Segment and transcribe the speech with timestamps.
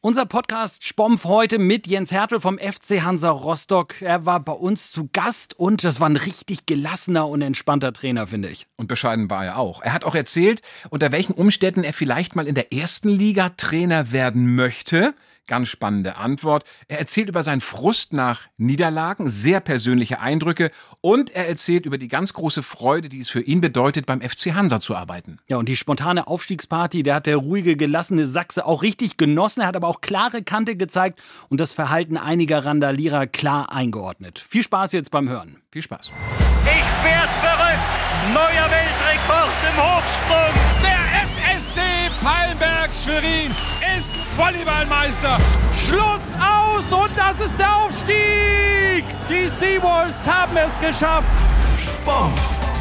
[0.00, 4.00] Unser Podcast Spompf heute mit Jens Hertel vom FC Hansa Rostock.
[4.00, 8.28] Er war bei uns zu Gast und das war ein richtig gelassener und entspannter Trainer,
[8.28, 8.68] finde ich.
[8.76, 9.82] Und bescheiden war er auch.
[9.82, 14.12] Er hat auch erzählt, unter welchen Umständen er vielleicht mal in der ersten Liga Trainer
[14.12, 15.14] werden möchte.
[15.48, 16.64] Ganz spannende Antwort.
[16.88, 20.70] Er erzählt über seinen Frust nach Niederlagen, sehr persönliche Eindrücke
[21.00, 24.54] und er erzählt über die ganz große Freude, die es für ihn bedeutet, beim FC
[24.54, 25.38] Hansa zu arbeiten.
[25.48, 29.62] Ja, und die spontane Aufstiegsparty, der hat der ruhige, gelassene Sachse auch richtig genossen.
[29.62, 31.18] Er hat aber auch klare Kante gezeigt
[31.48, 34.44] und das Verhalten einiger Randalierer klar eingeordnet.
[34.50, 35.56] Viel Spaß jetzt beim Hören.
[35.72, 36.12] Viel Spaß.
[36.64, 37.80] Ich werd verrückt!
[38.34, 40.54] Neuer Weltrekord im Hochsprung!
[40.82, 41.80] Der SSC
[42.22, 45.38] Palmberg Schwerin ist Volleyballmeister.
[45.72, 49.04] Schluss aus und das ist der Aufstieg.
[49.28, 51.28] Die Seawolves haben es geschafft.
[51.82, 52.40] Spompf,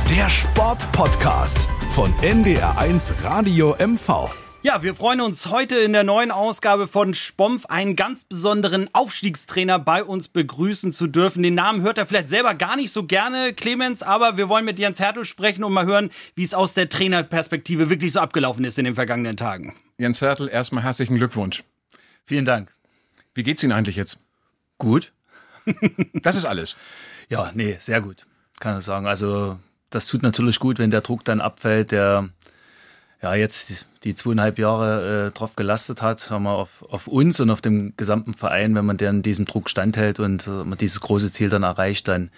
[0.10, 4.47] der Sportpodcast von NDR1 Radio MV.
[4.68, 9.80] Ja, wir freuen uns heute in der neuen Ausgabe von Spompf einen ganz besonderen Aufstiegstrainer
[9.80, 11.42] bei uns begrüßen zu dürfen.
[11.42, 14.78] Den Namen hört er vielleicht selber gar nicht so gerne, Clemens, aber wir wollen mit
[14.78, 18.78] Jens Hertel sprechen und mal hören, wie es aus der Trainerperspektive wirklich so abgelaufen ist
[18.78, 19.74] in den vergangenen Tagen.
[19.98, 21.64] Jens Hertel, erstmal herzlichen Glückwunsch.
[22.26, 22.70] Vielen Dank.
[23.36, 24.20] Wie geht's Ihnen eigentlich jetzt?
[24.80, 25.14] Gut.
[26.14, 26.76] Das ist alles.
[27.30, 28.26] Ja, nee, sehr gut,
[28.60, 29.08] kann ich sagen.
[29.08, 29.58] Also
[29.92, 32.28] das tut natürlich gut, wenn der Druck dann abfällt, der
[33.22, 37.50] ja jetzt die zweieinhalb Jahre äh, drauf gelastet hat, sagen wir, auf, auf uns und
[37.50, 41.32] auf dem gesamten Verein, wenn man dann diesem Druck standhält und äh, man dieses große
[41.32, 42.30] Ziel dann erreicht, dann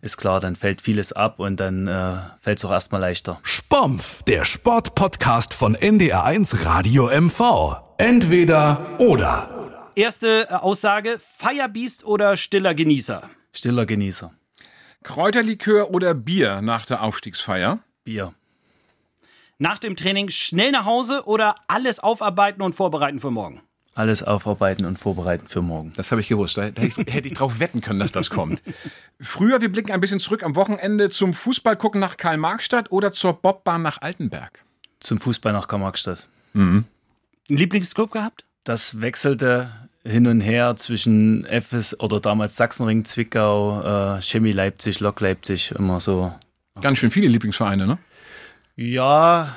[0.00, 3.40] ist klar, dann fällt vieles ab und dann äh, fällt es auch erstmal leichter.
[3.42, 7.76] Spompf, der Sportpodcast von NDR1 Radio MV.
[7.98, 9.90] Entweder oder.
[9.96, 13.28] Erste äh, Aussage, Firebeast oder stiller Genießer?
[13.52, 14.32] Stiller Genießer.
[15.02, 17.80] Kräuterlikör oder Bier nach der Aufstiegsfeier?
[18.04, 18.34] Bier.
[19.60, 23.60] Nach dem Training schnell nach Hause oder alles aufarbeiten und vorbereiten für morgen?
[23.92, 25.92] Alles aufarbeiten und vorbereiten für morgen.
[25.96, 26.56] Das habe ich gewusst.
[26.56, 28.62] Da hätte ich, hätte ich drauf wetten können, dass das kommt.
[29.20, 33.32] Früher, wir blicken ein bisschen zurück am Wochenende zum Fußball gucken nach Karl-Marx-Stadt oder zur
[33.32, 34.62] Bobbahn nach Altenberg.
[35.00, 36.28] Zum Fußball nach Karl-Marx-Stadt.
[36.54, 36.86] Einen
[37.48, 38.44] Lieblingsclub gehabt?
[38.62, 39.72] Das wechselte
[40.04, 45.98] hin und her zwischen FS oder damals Sachsenring, Zwickau, äh, Chemie Leipzig, Lok Leipzig, immer
[45.98, 46.32] so.
[46.80, 47.98] Ganz schön viele Lieblingsvereine, ne?
[48.80, 49.56] Ja,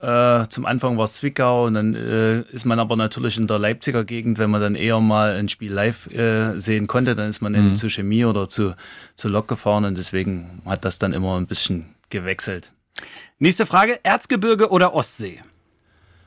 [0.00, 3.60] äh, zum Anfang war es Zwickau und dann äh, ist man aber natürlich in der
[3.60, 7.40] Leipziger Gegend, wenn man dann eher mal ein Spiel live äh, sehen konnte, dann ist
[7.40, 8.74] man eben zu Chemie oder zu,
[9.14, 12.72] zu Lok gefahren und deswegen hat das dann immer ein bisschen gewechselt.
[13.38, 15.40] Nächste Frage, Erzgebirge oder Ostsee?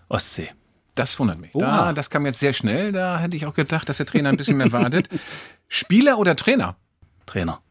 [0.07, 0.51] Ostsee.
[0.95, 1.53] Das wundert mich.
[1.53, 1.87] Oha.
[1.87, 2.93] Da, das kam jetzt sehr schnell.
[2.93, 5.09] Da hätte ich auch gedacht, dass der Trainer ein bisschen mehr wartet.
[5.67, 6.77] Spieler oder Trainer?
[7.25, 7.61] Trainer.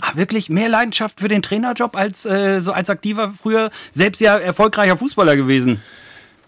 [0.00, 4.36] Ah, wirklich mehr Leidenschaft für den Trainerjob als äh, so als aktiver früher selbst ja
[4.38, 5.82] erfolgreicher Fußballer gewesen.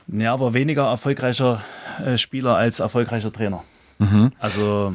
[0.09, 1.63] Ja, aber weniger erfolgreicher
[2.05, 3.65] äh, Spieler als erfolgreicher Trainer.
[4.39, 4.95] Also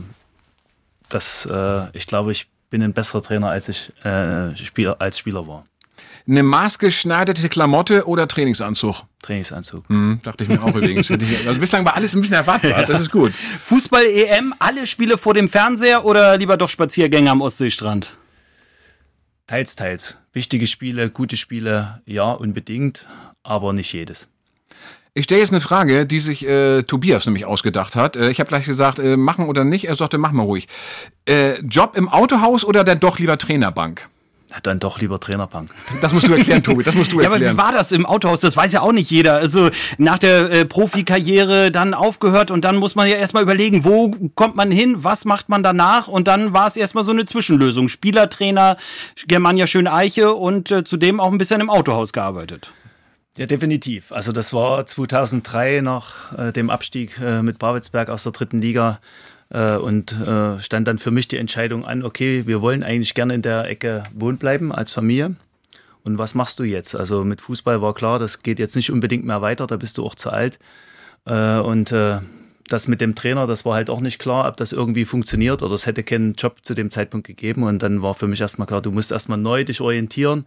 [1.10, 5.48] das, äh, ich glaube, ich bin ein besserer Trainer, als ich äh, Spieler, als Spieler
[5.48, 5.66] war.
[6.28, 9.04] Eine maßgeschneiderte Klamotte oder Trainingsanzug?
[9.22, 9.88] Trainingsanzug.
[9.88, 11.10] Hm, dachte ich mir auch übrigens.
[11.10, 12.86] Also bislang war alles ein bisschen erwartbar.
[12.86, 13.34] Das ist gut.
[13.34, 18.14] Fußball EM, alle Spiele vor dem Fernseher oder lieber doch Spaziergänge am Ostseestrand?
[19.48, 20.18] Teils, teils.
[20.34, 23.08] Wichtige Spiele, gute Spiele, ja, unbedingt,
[23.44, 24.28] aber nicht jedes.
[25.14, 28.16] Ich stelle jetzt eine Frage, die sich äh, Tobias nämlich ausgedacht hat.
[28.16, 29.86] Äh, ich habe gleich gesagt, äh, machen oder nicht.
[29.86, 30.68] Er sagte, mach mal ruhig.
[31.26, 34.10] Äh, Job im Autohaus oder dann doch lieber Trainerbank?
[34.50, 35.72] Ja, Dann doch lieber Trainerbank.
[36.00, 36.82] Das musst du erklären, Tobi.
[36.84, 37.58] Das musst du Ja, aber erklären.
[37.58, 38.40] wie war das im Autohaus?
[38.40, 39.34] Das weiß ja auch nicht jeder.
[39.34, 44.16] Also nach der äh, Profikarriere dann aufgehört und dann muss man ja erstmal überlegen, wo
[44.36, 47.90] kommt man hin, was macht man danach und dann war es erstmal so eine Zwischenlösung.
[47.90, 48.78] Spielertrainer,
[49.28, 52.72] Germania Schöneiche und äh, zudem auch ein bisschen im Autohaus gearbeitet.
[53.38, 54.12] Ja, definitiv.
[54.14, 59.00] Also das war 2003 nach äh, dem Abstieg äh, mit Barwitzberg aus der dritten Liga
[59.50, 63.42] und äh, stand dann für mich die Entscheidung an, okay, wir wollen eigentlich gerne in
[63.42, 65.36] der Ecke wohnen bleiben als Familie.
[66.04, 66.96] Und was machst du jetzt?
[66.96, 70.06] Also mit Fußball war klar, das geht jetzt nicht unbedingt mehr weiter, da bist du
[70.06, 70.58] auch zu alt.
[71.26, 72.20] Äh, und äh,
[72.68, 75.76] das mit dem Trainer, das war halt auch nicht klar, ob das irgendwie funktioniert oder
[75.76, 77.64] es hätte keinen Job zu dem Zeitpunkt gegeben.
[77.64, 80.46] Und dann war für mich erstmal klar, du musst erstmal neu dich orientieren.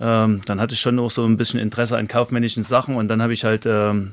[0.00, 3.22] Ähm, dann hatte ich schon auch so ein bisschen Interesse an kaufmännischen Sachen und dann
[3.22, 4.12] habe ich halt ähm,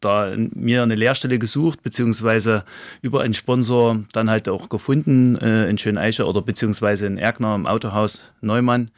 [0.00, 2.64] da mir eine Lehrstelle gesucht, beziehungsweise
[3.02, 7.66] über einen Sponsor dann halt auch gefunden äh, in Schöneiche oder beziehungsweise in Erkner im
[7.66, 8.90] Autohaus Neumann.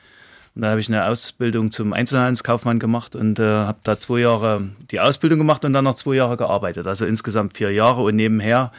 [0.54, 4.68] Und da habe ich eine Ausbildung zum Einzelhandelskaufmann gemacht und äh, habe da zwei Jahre
[4.90, 6.86] die Ausbildung gemacht und dann noch zwei Jahre gearbeitet.
[6.86, 8.72] Also insgesamt vier Jahre und nebenher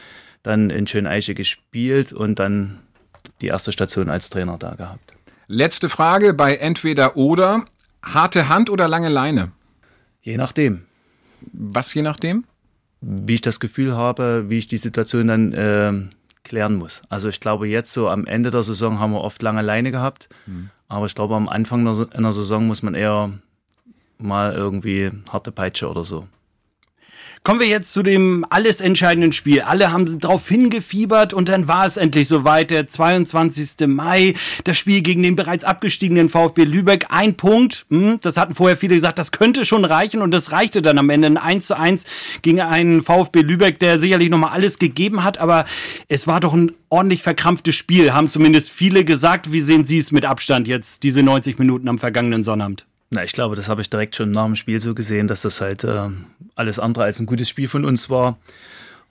[0.44, 2.80] dann in Schöneiche gespielt und dann
[3.42, 5.14] die erste Station als Trainer da gehabt.
[5.48, 7.66] Letzte Frage bei entweder oder.
[8.04, 9.52] Harte Hand oder lange Leine?
[10.22, 10.86] Je nachdem.
[11.54, 12.46] Was je nachdem?
[13.02, 15.94] wie ich das Gefühl habe, wie ich die Situation dann äh,
[16.44, 17.02] klären muss.
[17.10, 20.30] Also ich glaube, jetzt so am Ende der Saison haben wir oft lange Leine gehabt,
[20.46, 20.70] mhm.
[20.88, 23.32] aber ich glaube, am Anfang einer Saison muss man eher
[24.20, 26.28] mal irgendwie harte Peitsche oder so.
[27.44, 29.62] Kommen wir jetzt zu dem alles entscheidenden Spiel.
[29.62, 32.70] Alle haben drauf hingefiebert und dann war es endlich soweit.
[32.70, 33.88] Der 22.
[33.88, 37.08] Mai, das Spiel gegen den bereits abgestiegenen VfB Lübeck.
[37.10, 40.84] Ein Punkt, hm, das hatten vorher viele gesagt, das könnte schon reichen und das reichte
[40.84, 41.30] dann am Ende.
[41.30, 42.06] Ein 1 zu 1
[42.44, 45.66] gegen einen VfB Lübeck, der sicherlich nochmal alles gegeben hat, aber
[46.10, 49.52] es war doch ein ordentlich verkrampftes Spiel, haben zumindest viele gesagt.
[49.52, 52.86] Wie sehen Sie es mit Abstand jetzt, diese 90 Minuten am vergangenen Sonnabend?
[53.14, 55.60] Na, ich glaube, das habe ich direkt schon nach dem Spiel so gesehen, dass das
[55.60, 56.08] halt äh,
[56.56, 58.38] alles andere als ein gutes Spiel von uns war.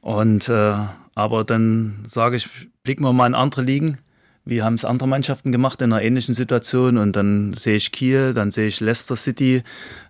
[0.00, 0.74] Und äh,
[1.14, 2.48] aber dann sage ich,
[2.82, 3.98] blicken wir mal in andere Ligen
[4.44, 8.32] wie haben es andere Mannschaften gemacht in einer ähnlichen Situation und dann sehe ich Kiel,
[8.32, 9.62] dann sehe ich Leicester City,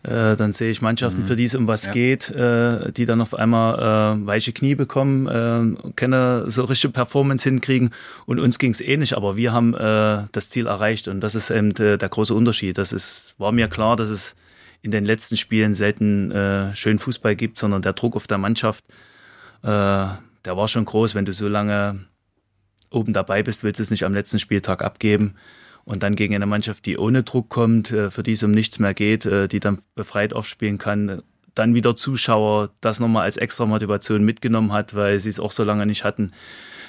[0.05, 1.27] äh, dann sehe ich Mannschaften, mhm.
[1.27, 1.93] für die es um was ja.
[1.93, 7.49] geht, äh, die dann auf einmal äh, weiche Knie bekommen, äh, keine so richtige Performance
[7.49, 7.91] hinkriegen
[8.27, 11.51] und uns ging es ähnlich, aber wir haben äh, das Ziel erreicht und das ist
[11.51, 12.79] eben der, der große Unterschied.
[12.79, 14.37] Das ist, war mir klar, dass es
[14.83, 18.85] in den letzten Spielen selten äh, schön Fußball gibt, sondern der Druck auf der Mannschaft,
[19.63, 22.07] äh, der war schon groß, wenn du so lange
[22.91, 25.35] oben dabei bist, willst du es nicht am letzten Spieltag abgeben.
[25.85, 28.79] Und dann gegen eine Mannschaft, die ohne Druck kommt, äh, für die es um nichts
[28.79, 31.23] mehr geht, äh, die dann befreit aufspielen kann,
[31.55, 35.65] dann wieder Zuschauer das nochmal als extra Motivation mitgenommen hat, weil sie es auch so
[35.65, 36.33] lange nicht hatten,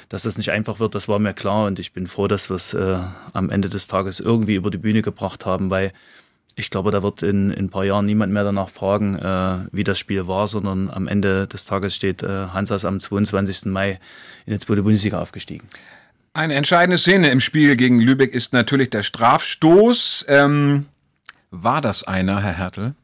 [0.10, 1.66] dass das nicht einfach wird, das war mir klar.
[1.66, 3.00] Und ich bin froh, dass wir es äh,
[3.34, 5.94] am Ende des Tages irgendwie über die Bühne gebracht haben, weil
[6.56, 9.84] ich glaube, da wird in, in ein paar Jahren niemand mehr danach fragen, äh, wie
[9.84, 13.66] das Spiel war, sondern am Ende des Tages steht äh, Hansas am 22.
[13.66, 14.00] Mai
[14.46, 15.68] in die zweite Bundesliga aufgestiegen.
[16.34, 20.26] Eine entscheidende Szene im Spiel gegen Lübeck ist natürlich der Strafstoß.
[20.30, 20.86] Ähm,
[21.50, 22.96] war das einer, Herr Hertel?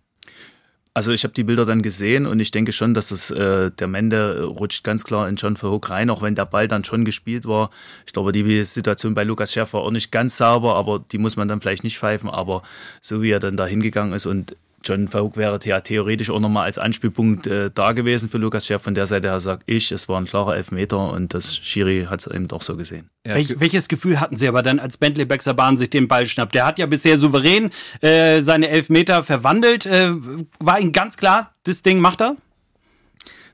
[0.98, 3.86] Also ich habe die Bilder dann gesehen und ich denke schon, dass es äh, der
[3.86, 7.46] Mende rutscht ganz klar in John Verhoek rein, auch wenn der Ball dann schon gespielt
[7.46, 7.70] war.
[8.08, 11.48] Ich glaube, die Situation bei Lukas Schäfer auch nicht ganz sauber, aber die muss man
[11.48, 12.32] dann vielleicht nicht pfeifen.
[12.32, 12.64] Aber
[13.00, 14.56] so wie er dann da hingegangen ist und
[14.88, 18.84] John Vogt wäre ja theoretisch auch nochmal als Anspielpunkt äh, da gewesen für Lukas Scherf.
[18.84, 22.22] Von der Seite her sage ich, es war ein klarer Elfmeter und das Schiri hat
[22.22, 23.10] es eben doch so gesehen.
[23.26, 23.36] Ja.
[23.36, 26.56] Welch, welches Gefühl hatten Sie aber dann, als Bentley Bahn sich den Ball schnappt?
[26.56, 29.86] Der hat ja bisher souverän äh, seine Elfmeter verwandelt.
[29.86, 30.12] Äh,
[30.60, 32.36] war Ihnen ganz klar, das Ding macht er?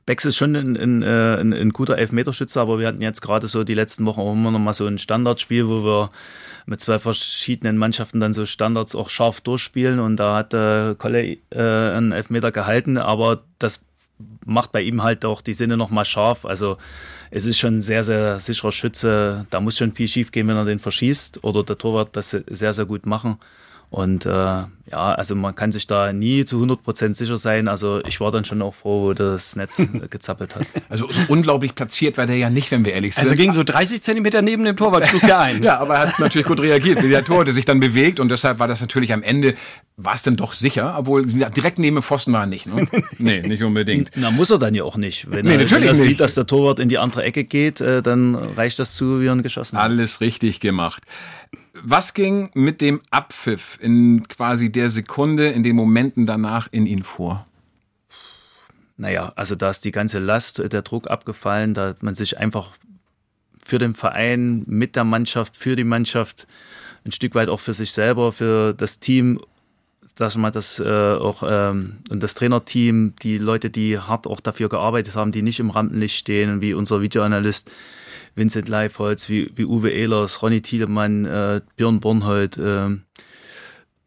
[0.06, 3.48] Becks ist schon ein, ein, äh, ein, ein guter Elfmeterschütze, aber wir hatten jetzt gerade
[3.48, 6.10] so die letzten Wochen auch immer noch mal so ein Standardspiel, wo wir
[6.66, 11.38] mit zwei verschiedenen Mannschaften dann so Standards auch scharf durchspielen und da hat äh, Kolle
[11.50, 13.84] äh, einen Elfmeter gehalten, aber das
[14.44, 16.44] macht bei ihm halt auch die Sinne nochmal scharf.
[16.44, 16.78] Also
[17.30, 19.46] es ist schon ein sehr, sehr sicherer Schütze.
[19.50, 22.72] Da muss schon viel schief gehen, wenn er den verschießt oder der Torwart das sehr,
[22.72, 23.38] sehr gut machen.
[23.94, 27.68] Und äh, ja, also man kann sich da nie zu 100% sicher sein.
[27.68, 29.80] Also ich war dann schon auch froh, wo das Netz
[30.10, 30.66] gezappelt hat.
[30.88, 33.38] Also so unglaublich platziert war der ja nicht, wenn wir ehrlich also sind.
[33.38, 35.62] Also ging so 30 Zentimeter neben dem Torwart schlug der ein.
[35.62, 38.66] ja, aber er hat natürlich gut reagiert, der Tor sich dann bewegt und deshalb war
[38.66, 39.54] das natürlich am Ende,
[39.96, 42.66] war es dann doch sicher, obwohl direkt neben dem Pfosten war er nicht.
[42.66, 42.88] Ne?
[43.18, 44.10] Nee, nicht unbedingt.
[44.16, 45.30] Na, muss er dann ja auch nicht.
[45.30, 47.80] Wenn nee, er, natürlich wenn er sieht, dass der Torwart in die andere Ecke geht,
[47.80, 49.84] äh, dann reicht das zu, wie er ihn geschossen hat.
[49.84, 51.04] Alles richtig gemacht.
[51.86, 57.02] Was ging mit dem Abpfiff in quasi der Sekunde, in den Momenten danach in ihn
[57.02, 57.46] vor?
[58.96, 62.70] Naja, also da ist die ganze Last, der Druck abgefallen, da hat man sich einfach
[63.62, 66.46] für den Verein, mit der Mannschaft, für die Mannschaft,
[67.04, 69.42] ein Stück weit auch für sich selber, für das Team,
[70.14, 74.70] dass man das äh, auch ähm, und das Trainerteam, die Leute, die hart auch dafür
[74.70, 77.70] gearbeitet haben, die nicht im Rampenlicht stehen, wie unser Videoanalyst,
[78.34, 82.88] Vincent Leifholz, wie, wie Uwe Ehlers, Ronny Thielemann, äh, Björn Bornhold, äh,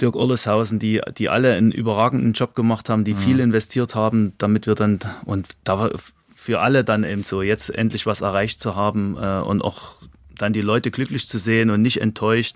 [0.02, 3.18] Dirk Orleshausen, die, die alle einen überragenden Job gemacht haben, die mhm.
[3.18, 5.90] viel investiert haben, damit wir dann, und da
[6.36, 9.96] für alle dann eben so, jetzt endlich was erreicht zu haben äh, und auch
[10.38, 12.56] dann die Leute glücklich zu sehen und nicht enttäuscht.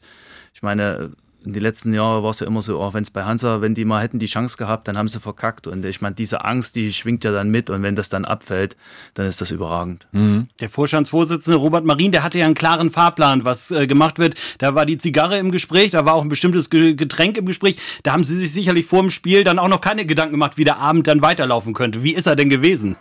[0.54, 1.12] Ich meine,
[1.43, 3.74] in den letzten Jahren war es ja immer so, auch wenn es bei Hansa, wenn
[3.74, 5.65] die mal hätten die Chance gehabt, dann haben sie verkackt.
[5.65, 7.69] Und ich meine, diese Angst, die schwingt ja dann mit.
[7.69, 8.77] Und wenn das dann abfällt,
[9.15, 10.07] dann ist das überragend.
[10.12, 10.50] Mhm.
[10.60, 14.36] Der Vorstandsvorsitzende Robert Marin, der hatte ja einen klaren Fahrplan, was äh, gemacht wird.
[14.60, 17.77] Da war die Zigarre im Gespräch, da war auch ein bestimmtes Getränk im Gespräch.
[18.03, 20.63] Da haben sie sich sicherlich vor dem Spiel dann auch noch keine Gedanken gemacht, wie
[20.63, 22.03] der Abend dann weiterlaufen könnte.
[22.03, 22.98] Wie ist er denn gewesen?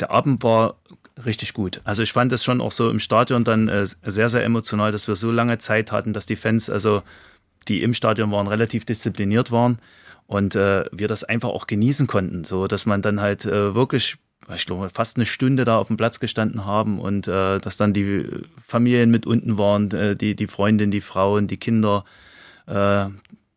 [0.00, 0.76] Der Abend war
[1.24, 1.80] richtig gut.
[1.84, 5.08] Also ich fand es schon auch so im Stadion dann äh, sehr, sehr emotional, dass
[5.08, 7.02] wir so lange Zeit hatten, dass die Fans, also
[7.68, 9.78] die im Stadion waren, relativ diszipliniert waren
[10.26, 14.16] und äh, wir das einfach auch genießen konnten, so dass man dann halt äh, wirklich
[14.54, 17.92] ich glaube, fast eine Stunde da auf dem Platz gestanden haben und äh, dass dann
[17.92, 18.26] die
[18.62, 22.04] Familien mit unten waren, äh, die, die Freundin, die Frauen, die Kinder.
[22.66, 23.06] Äh,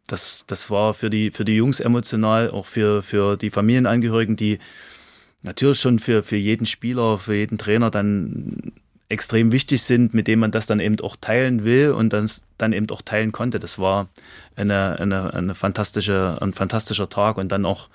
[0.08, 4.60] das, das war für die, für die Jungs emotional, auch für, für die Familienangehörigen, die
[5.48, 8.72] natürlich schon für, für jeden Spieler, für jeden Trainer dann
[9.10, 12.74] extrem wichtig sind, mit dem man das dann eben auch teilen will und dann, dann
[12.74, 13.58] eben auch teilen konnte.
[13.58, 14.08] Das war
[14.56, 17.90] eine, eine, eine fantastische, ein fantastischer Tag und dann auch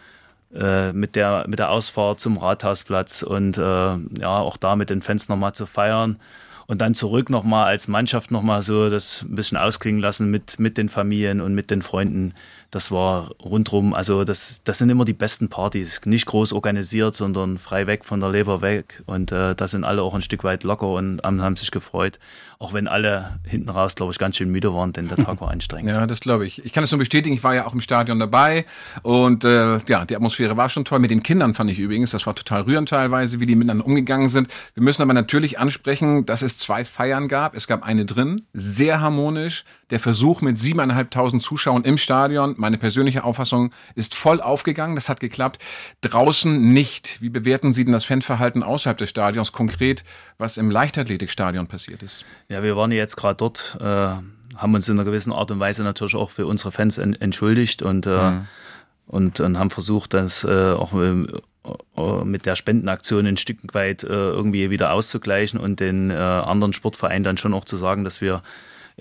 [0.54, 5.02] äh, mit, der, mit der Ausfahrt zum Rathausplatz und äh, ja, auch da mit den
[5.02, 6.18] Fans nochmal zu feiern
[6.66, 10.78] und dann zurück nochmal als Mannschaft nochmal so das ein bisschen ausklingen lassen mit, mit
[10.78, 12.32] den Familien und mit den Freunden
[12.73, 16.00] das war rundrum, also das, das sind immer die besten Partys.
[16.07, 19.02] Nicht groß organisiert, sondern frei weg von der Leber weg.
[19.05, 22.19] Und äh, da sind alle auch ein Stück weit locker und haben sich gefreut.
[22.59, 25.50] Auch wenn alle hinten raus, glaube ich, ganz schön müde waren, denn der Tag war
[25.50, 25.91] anstrengend.
[25.91, 26.64] ja, das glaube ich.
[26.64, 28.64] Ich kann es nur bestätigen, ich war ja auch im Stadion dabei.
[29.02, 30.99] Und äh, ja, die Atmosphäre war schon toll.
[30.99, 34.31] Mit den Kindern fand ich übrigens, das war total rührend teilweise, wie die miteinander umgegangen
[34.31, 34.49] sind.
[34.73, 37.55] Wir müssen aber natürlich ansprechen, dass es zwei Feiern gab.
[37.55, 39.64] Es gab eine drin, sehr harmonisch.
[39.91, 44.95] Der Versuch mit siebeneinhalbtausend Zuschauern im Stadion meine persönliche Auffassung ist voll aufgegangen.
[44.95, 45.59] Das hat geklappt.
[46.00, 47.21] Draußen nicht.
[47.21, 50.04] Wie bewerten Sie denn das Fanverhalten außerhalb des Stadions konkret,
[50.38, 52.25] was im Leichtathletikstadion passiert ist?
[52.49, 55.83] Ja, wir waren jetzt gerade dort, äh, haben uns in einer gewissen Art und Weise
[55.83, 58.47] natürlich auch für unsere Fans en entschuldigt und, äh, mhm.
[59.07, 64.07] und, und, haben versucht, das äh, auch äh, mit der Spendenaktion ein Stück weit äh,
[64.07, 68.42] irgendwie wieder auszugleichen und den äh, anderen Sportvereinen dann schon auch zu sagen, dass wir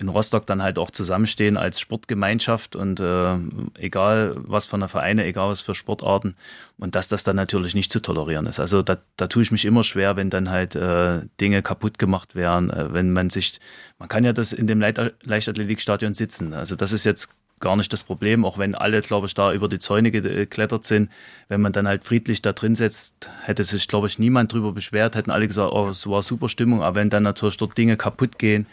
[0.02, 3.36] in Rostock dann halt auch zusammenstehen als Sportgemeinschaft und äh,
[3.78, 6.34] egal was von der Vereine, egal was für Sportarten
[6.78, 8.60] und dass das dann natürlich nicht zu tolerieren ist.
[8.60, 12.34] Also da, da tue ich mich immer schwer, wenn dann halt äh, Dinge kaputt gemacht
[12.34, 13.60] werden, äh, wenn man sich,
[13.98, 16.52] man kann ja das in dem Leichtathletikstadion sitzen.
[16.52, 17.30] Also das ist jetzt
[17.60, 21.10] gar nicht das Problem, auch wenn alle, glaube ich, da über die Zäune geklettert sind.
[21.48, 25.14] Wenn man dann halt friedlich da drin sitzt, hätte sich, glaube ich, niemand drüber beschwert,
[25.14, 26.82] hätten alle gesagt, oh, es war super Stimmung.
[26.82, 28.66] Aber wenn dann natürlich dort Dinge kaputt gehen,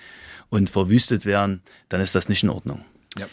[0.50, 2.84] und verwüstet werden, dann ist das nicht in Ordnung.
[3.18, 3.27] Ja.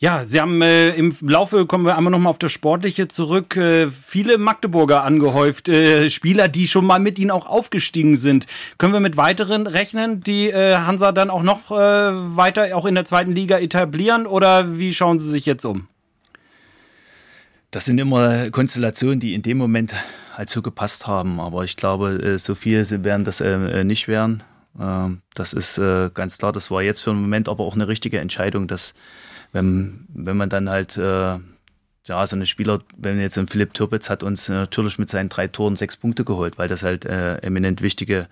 [0.00, 3.88] Ja, Sie haben äh, im Laufe, kommen wir einmal nochmal auf das Sportliche zurück, äh,
[3.90, 8.46] viele Magdeburger angehäuft, äh, Spieler, die schon mal mit Ihnen auch aufgestiegen sind.
[8.78, 12.94] Können wir mit weiteren rechnen, die äh, Hansa dann auch noch äh, weiter auch in
[12.94, 15.88] der zweiten Liga etablieren oder wie schauen Sie sich jetzt um?
[17.72, 19.94] Das sind immer Konstellationen, die in dem Moment
[20.32, 24.44] halt so gepasst haben, aber ich glaube, äh, so viel werden das äh, nicht werden.
[24.78, 27.88] Ähm, das ist äh, ganz klar, das war jetzt für den Moment aber auch eine
[27.88, 28.94] richtige Entscheidung, dass
[29.52, 31.38] wenn, wenn man dann halt, äh,
[32.06, 35.48] ja, so eine Spieler, wenn jetzt ein Philipp Türpitz hat uns natürlich mit seinen drei
[35.48, 38.28] Toren sechs Punkte geholt, weil das halt äh, eminent wichtige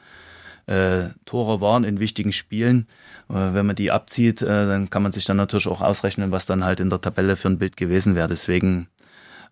[0.67, 2.87] äh, Tore waren in wichtigen Spielen.
[3.29, 6.47] Äh, wenn man die abzieht, äh, dann kann man sich dann natürlich auch ausrechnen, was
[6.47, 8.29] dann halt in der Tabelle für ein Bild gewesen wäre.
[8.29, 8.89] Deswegen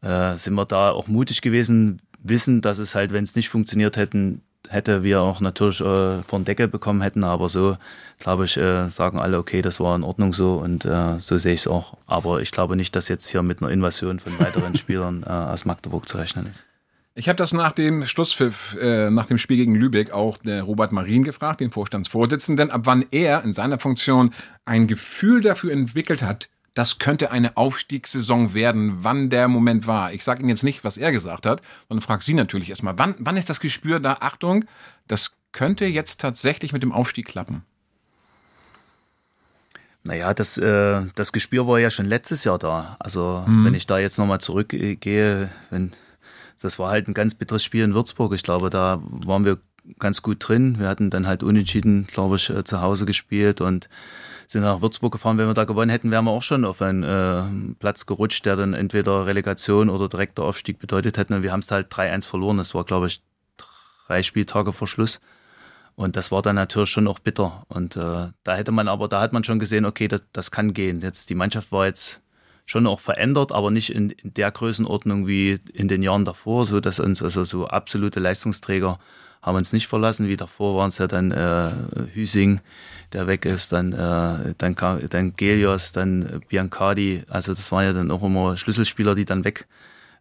[0.03, 3.97] äh, sind wir da auch mutig gewesen, wissen, dass es halt, wenn es nicht funktioniert
[3.97, 7.25] hätten, hätte, wir auch natürlich äh, vor den Deckel bekommen hätten.
[7.25, 7.77] Aber so,
[8.19, 11.55] glaube ich, äh, sagen alle, okay, das war in Ordnung so und äh, so sehe
[11.55, 11.97] ich es auch.
[12.07, 15.65] Aber ich glaube nicht, dass jetzt hier mit einer Invasion von weiteren Spielern äh, aus
[15.65, 16.65] Magdeburg zu rechnen ist.
[17.17, 20.91] Ich habe das nach dem Schlusspfiff, äh, nach dem Spiel gegen Lübeck auch der Robert
[20.91, 26.49] Marin gefragt, den Vorstandsvorsitzenden, ab wann er in seiner Funktion ein Gefühl dafür entwickelt hat,
[26.75, 30.13] das könnte eine Aufstiegssaison werden, wann der Moment war.
[30.13, 33.15] Ich sage Ihnen jetzt nicht, was er gesagt hat, sondern frage Sie natürlich erstmal, wann,
[33.19, 34.19] wann ist das Gespür da?
[34.21, 34.65] Achtung,
[35.07, 37.65] das könnte jetzt tatsächlich mit dem Aufstieg klappen.
[40.03, 42.97] Naja, das, äh, das Gespür war ja schon letztes Jahr da.
[42.99, 43.65] Also mhm.
[43.65, 45.93] wenn ich da jetzt nochmal zurückgehe, wenn,
[46.61, 48.35] das war halt ein ganz bitteres Spiel in Würzburg.
[48.35, 49.59] Ich glaube, da waren wir
[49.99, 50.79] ganz gut drin.
[50.79, 53.89] Wir hatten dann halt unentschieden, glaube ich, äh, zu Hause gespielt und
[54.47, 55.39] sind nach Würzburg gefahren.
[55.39, 58.57] Wenn wir da gewonnen hätten, wären wir auch schon auf einen äh, Platz gerutscht, der
[58.57, 61.35] dann entweder Relegation oder direkter Aufstieg bedeutet hätte.
[61.35, 62.59] Und wir haben es halt 3-1 verloren.
[62.59, 63.23] Das war, glaube ich,
[64.07, 65.21] drei Spieltage vor Schluss.
[65.97, 67.65] Und das war dann natürlich schon auch bitter.
[67.69, 70.75] Und äh, da hätte man aber, da hat man schon gesehen, okay, das, das kann
[70.75, 71.01] gehen.
[71.01, 72.21] Jetzt die Mannschaft war jetzt
[72.67, 76.81] schon auch verändert, aber nicht in, in der Größenordnung wie in den Jahren davor, so
[76.81, 78.99] dass uns also so absolute Leistungsträger
[79.45, 80.27] haben uns nicht verlassen.
[80.27, 81.71] Wie davor waren es ja dann äh,
[82.15, 82.61] Hüsing,
[83.13, 84.75] der weg ist, dann, äh, dann,
[85.11, 87.25] dann Gelios, dann Biancardi.
[87.29, 89.67] Also das waren ja dann auch immer Schlüsselspieler, die dann weg,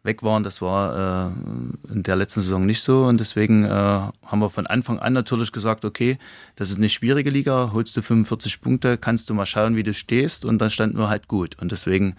[0.03, 0.43] weg waren.
[0.43, 3.05] Das war äh, in der letzten Saison nicht so.
[3.05, 6.17] Und deswegen äh, haben wir von Anfang an natürlich gesagt, okay,
[6.57, 9.93] das ist eine schwierige Liga, holst du 45 Punkte, kannst du mal schauen, wie du
[9.93, 10.43] stehst.
[10.43, 11.57] Und dann standen wir halt gut.
[11.61, 12.17] Und deswegen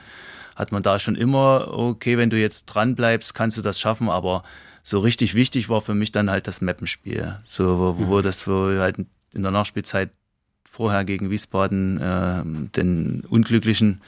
[0.56, 4.08] hat man da schon immer, okay, wenn du jetzt dran bleibst, kannst du das schaffen,
[4.08, 4.42] aber
[4.86, 7.38] so richtig wichtig war für mich dann halt das Mappenspiel.
[7.48, 8.22] So, wo, wo mhm.
[8.22, 8.98] das, wo wir halt
[9.32, 10.10] in der Nachspielzeit
[10.62, 12.42] vorher gegen Wiesbaden äh,
[12.76, 14.02] den unglücklichen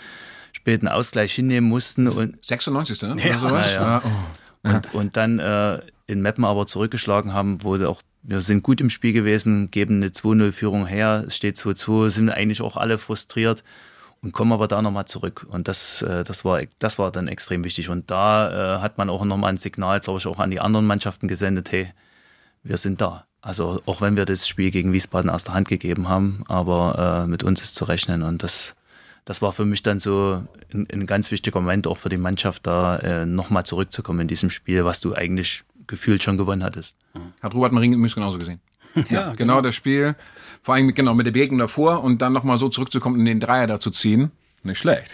[0.53, 2.07] späten Ausgleich hinnehmen mussten.
[2.09, 3.01] Und 96.
[3.03, 3.17] Ne?
[3.25, 3.73] Ja, sowas?
[3.73, 4.03] Ja, ja.
[4.05, 4.69] Oh.
[4.69, 8.91] Und, und dann äh, in Meppen aber zurückgeschlagen haben, wo auch wir sind gut im
[8.91, 13.63] Spiel gewesen, geben eine 2-0-Führung her, es steht 2-2, sind eigentlich auch alle frustriert
[14.27, 15.47] und kommen aber da nochmal zurück.
[15.49, 17.91] Und das, äh, das, war, das war dann extrem wichtig.
[17.91, 20.85] Und da äh, hat man auch nochmal ein Signal, glaube ich, auch an die anderen
[20.85, 21.93] Mannschaften gesendet, hey,
[22.65, 23.25] wir sind da.
[23.41, 27.29] Also auch wenn wir das Spiel gegen Wiesbaden aus der Hand gegeben haben, aber äh,
[27.29, 28.25] mit uns ist zu rechnen.
[28.25, 28.75] Und das,
[29.25, 30.43] das war für mich dann so
[30.75, 34.51] ein, ein ganz wichtiger Moment auch für die Mannschaft, da äh, nochmal zurückzukommen in diesem
[34.51, 36.97] Spiel, was du eigentlich gefühlt schon gewonnen hattest.
[37.41, 38.61] Hat Robert Marin übrigens genauso gesehen.
[39.09, 40.17] Ja, genau das Spiel.
[40.67, 43.69] Vor allem genau mit der Begegnung davor und dann nochmal so zurückzukommen und den Dreier
[43.69, 44.33] da zu ziehen.
[44.65, 45.05] Nicht schlecht.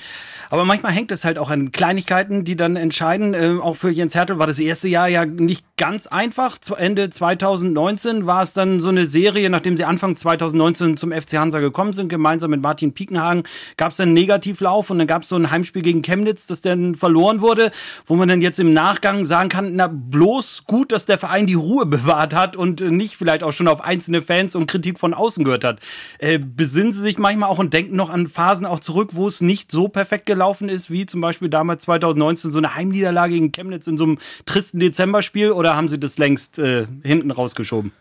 [0.48, 3.34] Aber manchmal hängt es halt auch an Kleinigkeiten, die dann entscheiden.
[3.34, 6.58] Ähm, auch für Jens Hertel war das erste Jahr ja nicht ganz einfach.
[6.78, 11.58] Ende 2019 war es dann so eine Serie, nachdem sie Anfang 2019 zum FC Hansa
[11.58, 13.42] gekommen sind, gemeinsam mit Martin Piekenhagen,
[13.76, 16.94] gab es einen Negativlauf und dann gab es so ein Heimspiel gegen Chemnitz, das dann
[16.94, 17.72] verloren wurde,
[18.06, 21.54] wo man dann jetzt im Nachgang sagen kann, na bloß gut, dass der Verein die
[21.54, 25.42] Ruhe bewahrt hat und nicht vielleicht auch schon auf einzelne Fans und Kritik von außen
[25.42, 25.80] gehört hat.
[26.20, 29.40] Äh, besinnen Sie sich manchmal auch und denken noch an Phasen auch zurück, wo es
[29.40, 33.88] nicht so perfekt gelaufen ist, wie zum Beispiel damals 2019 so eine Heimniederlage gegen Chemnitz
[33.88, 37.92] in so einem tristen Dezemberspiel oder haben Sie das längst äh, hinten rausgeschoben?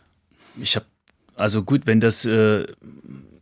[0.59, 0.85] Ich habe,
[1.35, 2.65] also gut, wenn das, äh,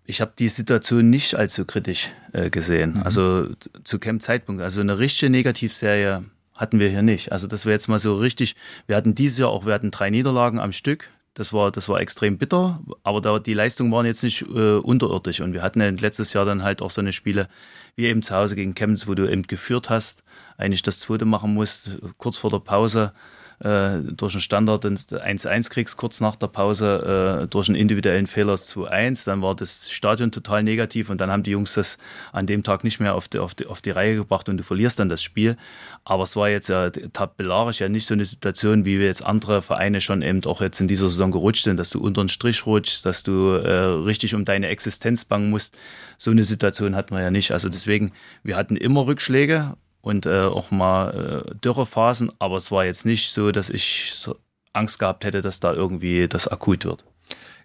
[0.05, 2.95] ich habe die Situation nicht allzu kritisch äh, gesehen.
[2.95, 3.03] Mhm.
[3.03, 3.47] Also
[3.83, 4.61] zu keinem Zeitpunkt.
[4.61, 7.31] Also eine richtige Negativserie hatten wir hier nicht.
[7.31, 8.55] Also das wäre jetzt mal so richtig,
[8.87, 11.09] wir hatten dieses Jahr auch, wir hatten drei Niederlagen am Stück.
[11.35, 15.39] Das war, das war extrem bitter, aber da, die Leistungen waren jetzt nicht äh, unterirdisch.
[15.39, 17.47] Und wir hatten ja letztes Jahr dann halt auch so eine Spiele
[17.95, 20.23] wie eben zu Hause gegen Chemnitz, wo du eben geführt hast,
[20.57, 23.13] eigentlich das zweite machen musst, kurz vor der Pause
[23.59, 28.55] äh, durch einen Standard 1-1 kriegst, kurz nach der Pause äh, durch einen individuellen Fehler
[28.55, 29.25] 2-1.
[29.25, 31.97] Dann war das Stadion total negativ und dann haben die Jungs das
[32.31, 34.63] an dem Tag nicht mehr auf die, auf die, auf die Reihe gebracht und du
[34.63, 35.57] verlierst dann das Spiel.
[36.05, 39.61] Aber es war jetzt ja tabellarisch ja nicht so eine Situation, wie wir jetzt andere
[39.61, 42.65] Vereine schon eben auch jetzt in dieser Saison gerutscht sind, dass du unter den Strich
[42.65, 45.77] rutschst, dass du äh, richtig um deine Existenz bangen musst.
[46.17, 47.51] So eine Situation hatten wir ja nicht.
[47.51, 48.13] Also deswegen,
[48.43, 53.31] wir hatten immer Rückschläge und äh, auch mal äh, Dürrephasen, aber es war jetzt nicht
[53.31, 54.35] so, dass ich so
[54.73, 57.03] Angst gehabt hätte, dass da irgendwie das akut wird.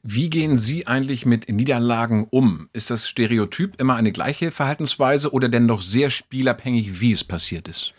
[0.06, 2.68] Wie gehen Sie eigentlich mit Niederlagen um?
[2.74, 7.68] Ist das Stereotyp immer eine gleiche Verhaltensweise oder denn doch sehr spielabhängig, wie es passiert
[7.68, 7.94] ist?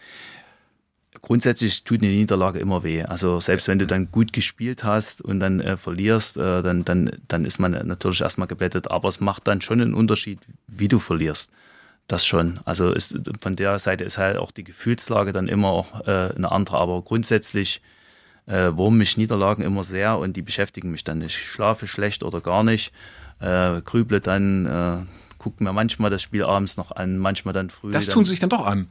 [1.24, 3.02] Grundsätzlich tut eine Niederlage immer weh.
[3.02, 7.10] Also selbst wenn du dann gut gespielt hast und dann äh, verlierst, äh, dann, dann,
[7.28, 8.92] dann ist man natürlich erstmal geblättet.
[8.92, 11.50] Aber es macht dann schon einen Unterschied, wie du verlierst.
[12.08, 12.60] Das schon.
[12.66, 16.52] Also ist, von der Seite ist halt auch die Gefühlslage dann immer auch äh, eine
[16.52, 16.78] andere.
[16.78, 17.82] Aber grundsätzlich
[18.46, 21.38] äh, wurmen mich Niederlagen immer sehr und die beschäftigen mich dann nicht.
[21.38, 22.94] Ich schlafe schlecht oder gar nicht,
[23.40, 27.90] äh, grüble dann, äh, gucke mir manchmal das Spiel abends noch an, manchmal dann früh.
[27.90, 28.88] Das dann, tun sie sich dann doch an.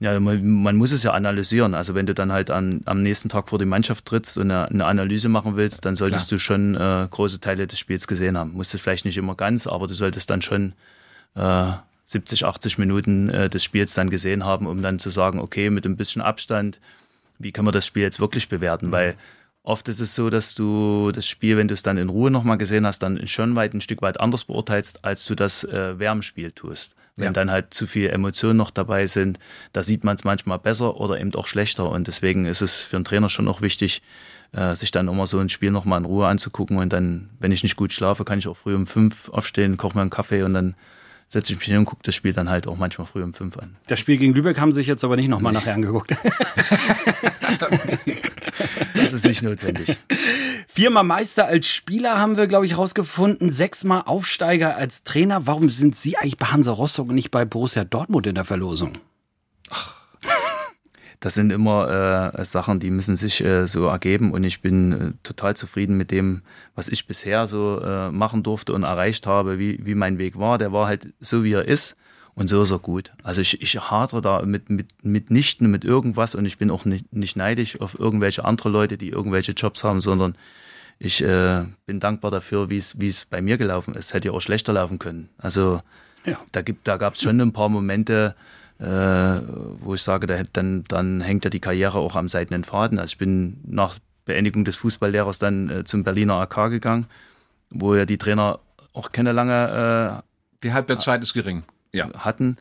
[0.00, 1.74] Ja, man, man, muss es ja analysieren.
[1.74, 4.68] Also wenn du dann halt am, am nächsten Tag vor die Mannschaft trittst und eine,
[4.68, 6.36] eine Analyse machen willst, dann solltest Klar.
[6.36, 8.52] du schon äh, große Teile des Spiels gesehen haben.
[8.52, 10.74] Musst es vielleicht nicht immer ganz, aber du solltest dann schon
[11.34, 11.72] äh,
[12.08, 15.84] 70, 80 Minuten äh, des Spiels dann gesehen haben, um dann zu sagen, okay, mit
[15.84, 16.80] ein bisschen Abstand,
[17.38, 18.86] wie kann man das Spiel jetzt wirklich bewerten?
[18.86, 18.92] Mhm.
[18.92, 19.14] Weil
[19.62, 22.56] oft ist es so, dass du das Spiel, wenn du es dann in Ruhe nochmal
[22.56, 26.24] gesehen hast, dann schon weit ein Stück weit anders beurteilst, als du das äh, während
[26.24, 26.96] Spiel tust.
[27.16, 27.32] Wenn ja.
[27.32, 29.38] dann halt zu viele Emotionen noch dabei sind,
[29.74, 31.90] da sieht man es manchmal besser oder eben auch schlechter.
[31.90, 34.00] Und deswegen ist es für einen Trainer schon noch wichtig,
[34.52, 36.78] äh, sich dann immer so ein Spiel nochmal in Ruhe anzugucken.
[36.78, 39.96] Und dann, wenn ich nicht gut schlafe, kann ich auch früh um fünf aufstehen, koche
[39.96, 40.74] mir einen Kaffee und dann
[41.28, 43.58] setze ich mich hin und gucke das Spiel dann halt auch manchmal früh um fünf
[43.58, 43.76] an.
[43.86, 45.58] Das Spiel gegen Lübeck haben Sie sich jetzt aber nicht nochmal nee.
[45.58, 46.10] nachher angeguckt.
[48.94, 49.96] das ist nicht notwendig.
[50.66, 53.50] Viermal Meister als Spieler haben wir, glaube ich, rausgefunden.
[53.50, 55.46] Sechsmal Aufsteiger als Trainer.
[55.46, 58.92] Warum sind Sie eigentlich bei Hansa Rostock und nicht bei Borussia Dortmund in der Verlosung?
[61.20, 65.12] Das sind immer äh, Sachen, die müssen sich äh, so ergeben und ich bin äh,
[65.24, 66.42] total zufrieden mit dem,
[66.76, 70.58] was ich bisher so äh, machen durfte und erreicht habe, wie, wie mein Weg war.
[70.58, 71.96] Der war halt so, wie er ist
[72.34, 73.12] und so ist er gut.
[73.24, 76.84] Also ich, ich hadere da mit, mit, mit nichten, mit irgendwas und ich bin auch
[76.84, 80.36] nicht, nicht neidisch auf irgendwelche andere Leute, die irgendwelche Jobs haben, sondern
[81.00, 84.14] ich äh, bin dankbar dafür, wie es wie es bei mir gelaufen ist.
[84.14, 85.30] Hätte ja auch schlechter laufen können.
[85.36, 85.80] Also
[86.24, 86.38] ja.
[86.52, 88.36] da gibt, da gab es schon ein paar Momente,
[88.78, 92.98] wo ich sage, da, dann, dann hängt ja die Karriere auch am seidenen Faden.
[92.98, 97.06] Also ich bin nach Beendigung des Fußballlehrers dann äh, zum Berliner AK gegangen,
[97.70, 98.60] wo ja die Trainer
[98.92, 100.22] auch keine lange...
[100.22, 100.22] Äh,
[100.62, 101.64] die Halbwertszeit ist gering.
[101.92, 102.12] Ja.
[102.12, 102.58] Hatten.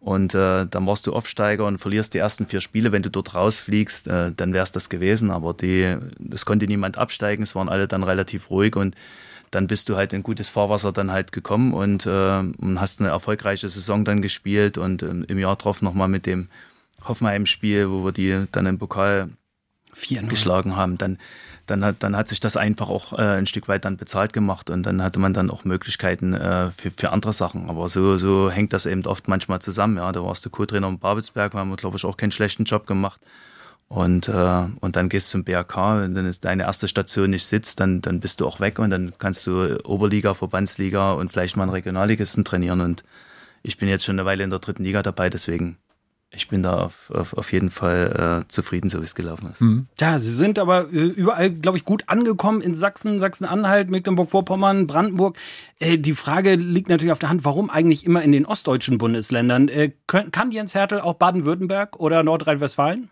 [0.00, 2.92] Und äh, dann warst du Aufsteiger und verlierst die ersten vier Spiele.
[2.92, 5.30] Wenn du dort rausfliegst, äh, dann wär's das gewesen.
[5.30, 5.96] Aber die,
[6.30, 7.42] es konnte niemand absteigen.
[7.42, 8.94] Es waren alle dann relativ ruhig und
[9.50, 13.10] dann bist du halt in gutes Fahrwasser dann halt gekommen und, äh, und hast eine
[13.10, 16.48] erfolgreiche Saison dann gespielt und ähm, im Jahr drauf nochmal mit dem
[17.04, 19.30] Hoffenheim-Spiel, wo wir die dann im Pokal
[20.28, 21.18] geschlagen haben, dann,
[21.66, 24.70] dann, hat, dann hat sich das einfach auch äh, ein Stück weit dann bezahlt gemacht
[24.70, 27.68] und dann hatte man dann auch Möglichkeiten äh, für, für andere Sachen.
[27.68, 29.96] Aber so, so hängt das eben oft manchmal zusammen.
[29.96, 32.86] Ja, da warst du Co-Trainer in Babelsberg, haben wir, glaube ich, auch keinen schlechten Job
[32.86, 33.20] gemacht.
[33.88, 37.46] Und, äh, und dann gehst du zum BRK, wenn dann ist deine erste Station nicht
[37.46, 41.56] sitzt, dann, dann bist du auch weg und dann kannst du Oberliga, Verbandsliga und vielleicht
[41.56, 42.82] mal einen Regionalligisten trainieren.
[42.82, 43.02] Und
[43.62, 45.78] ich bin jetzt schon eine Weile in der dritten Liga dabei, deswegen
[46.30, 49.62] ich bin da auf, auf, auf jeden Fall äh, zufrieden, so wie es gelaufen ist.
[49.62, 49.86] Mhm.
[49.98, 55.38] Ja, Sie sind aber äh, überall, glaube ich, gut angekommen in Sachsen, Sachsen-Anhalt, Mecklenburg-Vorpommern, Brandenburg.
[55.78, 59.68] Äh, die Frage liegt natürlich auf der Hand, warum eigentlich immer in den ostdeutschen Bundesländern?
[59.68, 63.08] Äh, können, kann Jens Hertel auch Baden-Württemberg oder Nordrhein-Westfalen?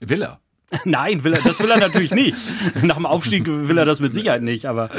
[0.00, 0.40] Will er.
[0.84, 2.36] Nein, will er, das will er natürlich nicht.
[2.82, 4.66] Nach dem Aufstieg will er das mit Sicherheit nicht.
[4.66, 4.90] Aber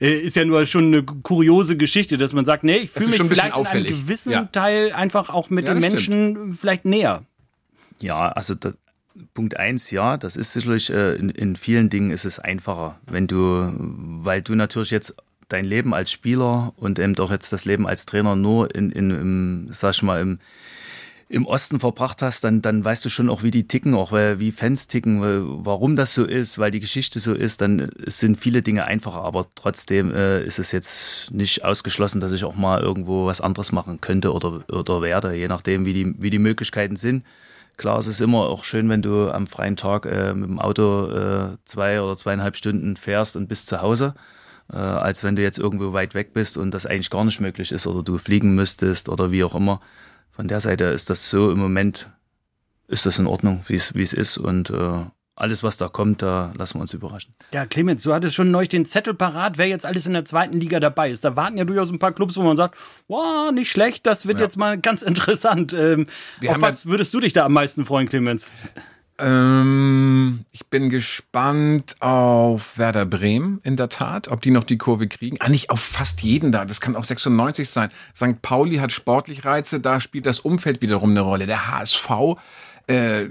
[0.00, 3.22] äh, ist ja nur schon eine kuriose Geschichte, dass man sagt, nee, ich fühle mich
[3.22, 4.44] vielleicht in einem gewissen ja.
[4.44, 6.60] Teil einfach auch mit ja, den Menschen stimmt.
[6.60, 7.24] vielleicht näher.
[7.98, 8.74] Ja, also das,
[9.34, 13.26] Punkt eins, ja, das ist sicherlich, äh, in, in vielen Dingen ist es einfacher, wenn
[13.26, 15.16] du, weil du natürlich jetzt
[15.48, 19.10] dein Leben als Spieler und eben doch jetzt das Leben als Trainer nur in, in
[19.10, 20.38] im, sag ich mal, im
[21.30, 24.50] im Osten verbracht hast, dann, dann weißt du schon auch, wie die ticken, auch wie
[24.50, 25.20] Fans ticken,
[25.64, 29.46] warum das so ist, weil die Geschichte so ist, dann sind viele Dinge einfacher, aber
[29.54, 34.00] trotzdem äh, ist es jetzt nicht ausgeschlossen, dass ich auch mal irgendwo was anderes machen
[34.00, 37.24] könnte oder, oder werde, je nachdem, wie die, wie die Möglichkeiten sind.
[37.76, 41.10] Klar, es ist immer auch schön, wenn du am freien Tag äh, mit dem Auto
[41.10, 44.14] äh, zwei oder zweieinhalb Stunden fährst und bist zu Hause,
[44.72, 47.70] äh, als wenn du jetzt irgendwo weit weg bist und das eigentlich gar nicht möglich
[47.70, 49.80] ist oder du fliegen müsstest oder wie auch immer
[50.38, 52.08] von der Seite ist das so im Moment,
[52.86, 55.00] ist das in Ordnung, wie es, wie es ist und äh,
[55.34, 57.34] alles, was da kommt, da lassen wir uns überraschen.
[57.52, 60.60] Ja, Clemens, du hattest schon neulich den Zettel parat, wer jetzt alles in der zweiten
[60.60, 61.24] Liga dabei ist.
[61.24, 64.38] Da warten ja durchaus ein paar Clubs, wo man sagt, wow, nicht schlecht, das wird
[64.38, 64.44] ja.
[64.44, 65.72] jetzt mal ganz interessant.
[65.72, 66.06] Ähm,
[66.46, 68.46] auf was würdest du dich da am meisten freuen, Clemens?
[69.20, 75.08] Ähm, ich bin gespannt auf Werder Bremen, in der Tat, ob die noch die Kurve
[75.08, 75.36] kriegen.
[75.40, 77.90] Ah, nicht auf fast jeden da, das kann auch 96 sein.
[78.14, 78.40] St.
[78.42, 81.46] Pauli hat sportlich Reize, da spielt das Umfeld wiederum eine Rolle.
[81.46, 82.10] Der HSV,
[82.86, 83.26] äh,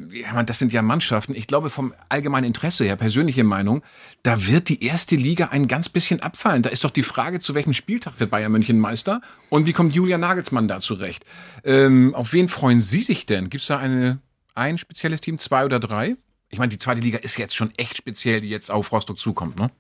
[0.45, 1.33] das sind ja Mannschaften.
[1.35, 3.81] Ich glaube, vom allgemeinen Interesse her, persönliche Meinung,
[4.23, 6.63] da wird die erste Liga ein ganz bisschen abfallen.
[6.63, 9.95] Da ist doch die Frage, zu welchem Spieltag wird Bayern München Meister und wie kommt
[9.95, 11.23] Julia Nagelsmann da zurecht?
[11.63, 13.49] Ähm, auf wen freuen Sie sich denn?
[13.49, 14.19] Gibt es da eine
[14.57, 16.17] ein spezielles Team, zwei oder drei?
[16.49, 19.57] Ich meine, die zweite Liga ist jetzt schon echt speziell, die jetzt auf Rostock zukommt,
[19.57, 19.71] ne?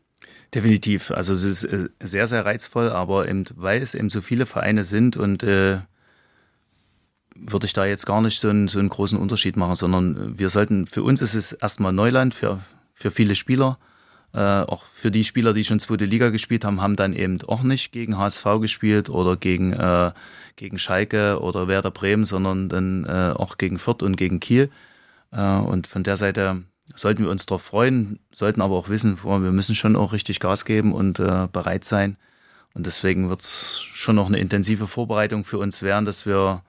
[0.53, 1.11] Definitiv.
[1.11, 4.85] Also es ist äh, sehr, sehr reizvoll, aber eben, weil es eben so viele Vereine
[4.85, 5.79] sind und äh,
[7.35, 10.49] würde ich da jetzt gar nicht so einen, so einen großen Unterschied machen, sondern wir
[10.49, 12.59] sollten, für uns ist es erstmal Neuland, für,
[12.93, 13.77] für viele Spieler.
[14.33, 17.63] Äh, auch für die Spieler, die schon zweite Liga gespielt haben, haben dann eben auch
[17.63, 20.11] nicht gegen HSV gespielt oder gegen äh,
[20.57, 24.69] gegen Schalke oder Werder Bremen, sondern dann äh, auch gegen Fürth und gegen Kiel.
[25.31, 26.63] Äh, und von der Seite
[26.95, 30.65] sollten wir uns darauf freuen, sollten aber auch wissen, wir müssen schon auch richtig Gas
[30.65, 32.17] geben und äh, bereit sein.
[32.73, 36.61] Und deswegen wird es schon noch eine intensive Vorbereitung für uns werden, dass wir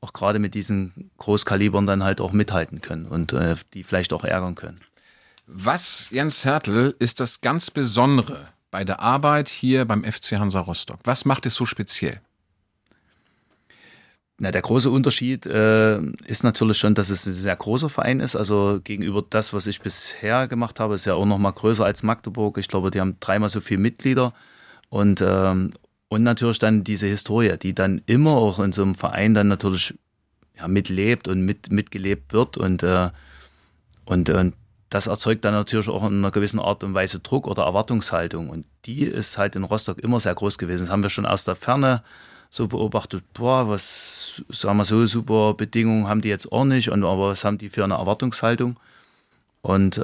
[0.00, 4.24] auch gerade mit diesen Großkalibern dann halt auch mithalten können und äh, die vielleicht auch
[4.24, 4.80] ärgern können.
[5.46, 11.00] Was, Jens Hertel, ist das ganz Besondere bei der Arbeit hier beim FC Hansa Rostock?
[11.04, 12.20] Was macht es so speziell?
[14.38, 18.34] Na, der große Unterschied äh, ist natürlich schon, dass es ein sehr großer Verein ist.
[18.34, 22.02] Also gegenüber das, was ich bisher gemacht habe, ist ja auch noch mal größer als
[22.02, 22.58] Magdeburg.
[22.58, 24.34] Ich glaube, die haben dreimal so viele Mitglieder
[24.88, 25.70] und ähm,
[26.08, 29.94] und natürlich dann diese Historie, die dann immer auch in so einem Verein dann natürlich
[30.58, 33.10] ja, mitlebt und mit mitgelebt wird und äh,
[34.04, 34.54] und, und
[34.92, 38.66] das erzeugt dann natürlich auch in einer gewissen Art und Weise Druck oder Erwartungshaltung und
[38.84, 40.82] die ist halt in Rostock immer sehr groß gewesen.
[40.82, 42.02] Das haben wir schon aus der Ferne
[42.50, 47.04] so beobachtet, boah, was, sagen wir so, super Bedingungen haben die jetzt auch nicht, und,
[47.04, 48.78] aber was haben die für eine Erwartungshaltung?
[49.62, 50.02] Und äh,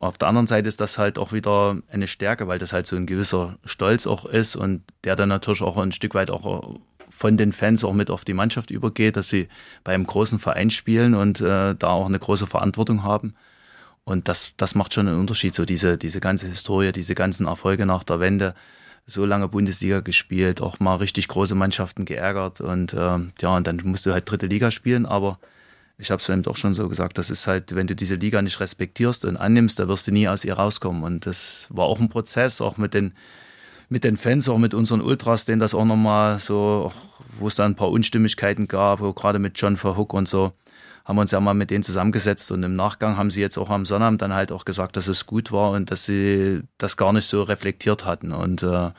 [0.00, 2.96] auf der anderen Seite ist das halt auch wieder eine Stärke, weil das halt so
[2.96, 7.38] ein gewisser Stolz auch ist und der dann natürlich auch ein Stück weit auch von
[7.38, 9.48] den Fans auch mit auf die Mannschaft übergeht, dass sie
[9.82, 13.34] bei einem großen Verein spielen und äh, da auch eine große Verantwortung haben.
[14.06, 17.86] Und das, das macht schon einen Unterschied, so diese, diese ganze Historie, diese ganzen Erfolge
[17.86, 18.54] nach der Wende.
[19.04, 23.80] So lange Bundesliga gespielt, auch mal richtig große Mannschaften geärgert und äh, ja, und dann
[23.84, 25.38] musst du halt dritte Liga spielen, aber
[25.98, 28.42] ich habe es eben doch schon so gesagt, das ist halt, wenn du diese Liga
[28.42, 31.02] nicht respektierst und annimmst, da wirst du nie aus ihr rauskommen.
[31.02, 33.14] Und das war auch ein Prozess, auch mit den,
[33.88, 36.92] mit den Fans, auch mit unseren Ultras, denen das auch nochmal so,
[37.38, 40.52] wo es da ein paar Unstimmigkeiten gab, gerade mit John Verhook und so
[41.06, 43.86] haben uns ja mal mit denen zusammengesetzt und im Nachgang haben sie jetzt auch am
[43.86, 47.26] Sonnabend dann halt auch gesagt, dass es gut war und dass sie das gar nicht
[47.26, 48.90] so reflektiert hatten und äh,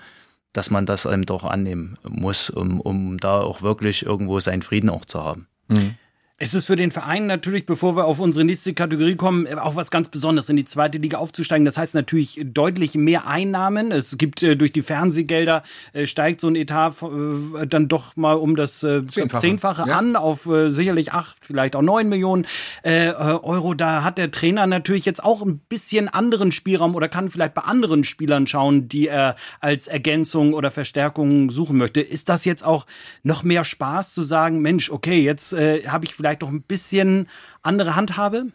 [0.54, 4.89] dass man das eben doch annehmen muss, um, um da auch wirklich irgendwo seinen Frieden
[4.89, 5.48] auch zu haben.
[5.67, 5.96] Mhm.
[6.39, 9.89] Es ist für den Verein natürlich, bevor wir auf unsere nächste Kategorie kommen, auch was
[9.89, 11.65] ganz Besonderes, in die zweite Liga aufzusteigen.
[11.65, 13.91] Das heißt natürlich deutlich mehr Einnahmen.
[13.91, 18.34] Es gibt äh, durch die Fernsehgelder äh, steigt so ein Etat äh, dann doch mal
[18.34, 19.41] um das äh, Zehnfache.
[19.41, 19.97] Zehnfache Ja.
[19.97, 22.45] an auf äh, sicherlich acht, vielleicht auch neun Millionen
[22.84, 23.73] äh, äh, Euro.
[23.73, 27.63] Da hat der Trainer natürlich jetzt auch ein bisschen anderen Spielraum oder kann vielleicht bei
[27.63, 32.00] anderen Spielern schauen, die er als Ergänzung oder Verstärkung suchen möchte.
[32.00, 32.86] Ist das jetzt auch
[33.23, 37.28] noch mehr Spaß zu sagen, Mensch, okay, jetzt äh, habe ich vielleicht doch ein bisschen
[37.62, 38.48] andere Handhabe?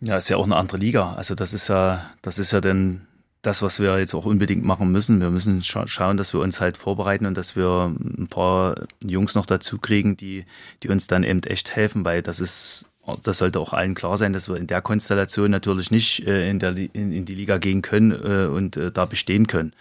[0.00, 1.14] Ja, ist ja auch eine andere Liga.
[1.14, 3.06] Also das ist ja, das ist ja dann
[3.42, 5.20] das, was wir jetzt auch unbedingt machen müssen.
[5.20, 9.34] Wir müssen scha schauen, dass wir uns halt vorbereiten und dass wir ein paar Jungs
[9.34, 10.44] noch dazu kriegen, die,
[10.82, 12.86] die uns dann eben echt helfen, weil das ist,
[13.22, 16.58] das sollte auch allen klar sein, dass wir in der Konstellation natürlich nicht äh, in,
[16.58, 19.74] der, in, in die Liga gehen können äh, und äh, da bestehen können.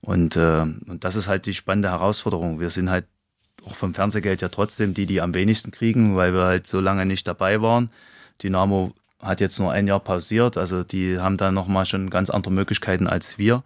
[0.00, 2.60] Und, äh, und das ist halt die spannende Herausforderung.
[2.60, 3.06] Wir sind halt
[3.66, 7.06] auch vom Fernsehgeld ja trotzdem die, die am wenigsten kriegen, weil wir halt so lange
[7.06, 7.90] nicht dabei waren.
[8.42, 12.52] Dynamo hat jetzt nur ein Jahr pausiert, also die haben da nochmal schon ganz andere
[12.52, 13.62] Möglichkeiten als wir.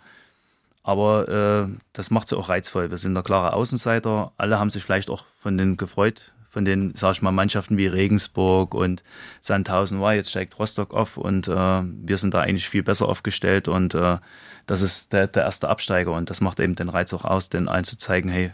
[0.82, 2.90] Aber äh, das macht sie auch reizvoll.
[2.90, 4.32] Wir sind der klare Außenseiter.
[4.38, 7.86] Alle haben sich vielleicht auch von den gefreut, von den, sag ich mal, Mannschaften wie
[7.86, 9.02] Regensburg und
[9.42, 10.00] Sandhausen.
[10.00, 13.94] Wow, jetzt steigt Rostock auf und äh, wir sind da eigentlich viel besser aufgestellt und
[13.94, 14.18] äh,
[14.66, 17.68] das ist der, der erste Absteiger und das macht eben den Reiz auch aus, den
[17.68, 18.52] allen zu zeigen, hey,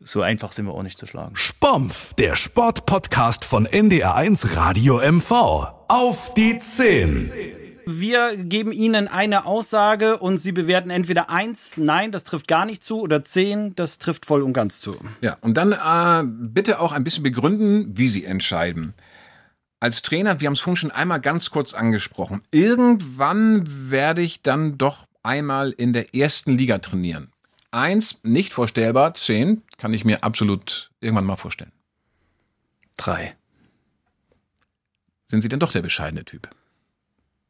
[0.00, 1.34] so einfach sind wir auch nicht zu schlagen.
[1.36, 5.30] Spompf, der Sportpodcast von NDR1 Radio MV.
[5.88, 7.32] Auf die 10.
[7.88, 12.82] Wir geben Ihnen eine Aussage und Sie bewerten entweder eins, nein, das trifft gar nicht
[12.82, 14.96] zu, oder zehn, das trifft voll und ganz zu.
[15.20, 18.94] Ja, und dann äh, bitte auch ein bisschen begründen, wie Sie entscheiden.
[19.78, 24.78] Als Trainer, wir haben es vorhin schon einmal ganz kurz angesprochen, irgendwann werde ich dann
[24.78, 27.30] doch einmal in der ersten Liga trainieren.
[27.76, 31.72] Eins, nicht vorstellbar, zehn, kann ich mir absolut irgendwann mal vorstellen.
[32.96, 33.36] Drei.
[35.26, 36.48] Sind Sie denn doch der bescheidene Typ?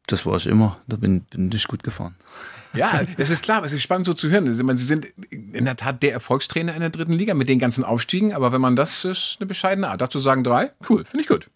[0.09, 0.81] Das war ich immer.
[0.89, 2.17] Da bin, bin ich gut gefahren.
[2.75, 4.53] Ja, es ist klar, es ist spannend so zu hören.
[4.53, 8.35] Sie sind in der Tat der Erfolgstrainer in der dritten Liga mit den ganzen Aufstiegen,
[8.35, 10.01] aber wenn man das ist eine bescheidene Art.
[10.01, 11.49] Dazu sagen drei, cool, finde ich gut.